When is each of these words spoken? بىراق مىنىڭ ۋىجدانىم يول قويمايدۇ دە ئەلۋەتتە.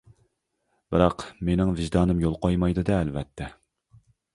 بىراق 0.95 1.21
مىنىڭ 1.51 1.75
ۋىجدانىم 1.83 2.27
يول 2.27 2.37
قويمايدۇ 2.49 2.89
دە 2.93 3.01
ئەلۋەتتە. 3.01 3.57